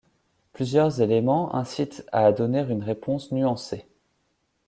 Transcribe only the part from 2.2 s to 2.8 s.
donner